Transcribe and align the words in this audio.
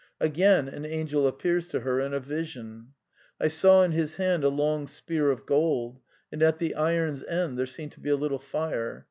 Again, 0.19 0.67
an 0.67 0.83
angel 0.83 1.27
appears 1.27 1.67
to 1.67 1.81
her 1.81 1.99
in 1.99 2.11
a 2.11 2.19
vision." 2.19 2.93
I 3.39 3.49
saw 3.49 3.83
in 3.83 3.91
his 3.91 4.15
hand 4.15 4.43
a 4.43 4.49
long 4.49 4.87
spear 4.87 5.29
of 5.29 5.45
gold, 5.45 5.99
and 6.31 6.41
at 6.41 6.57
the 6.57 6.73
iron's 6.73 7.23
end 7.25 7.55
there 7.59 7.67
seemed 7.67 7.91
to 7.91 7.99
be 7.99 8.09
a 8.09 8.15
little 8.15 8.39
fire. 8.39 8.99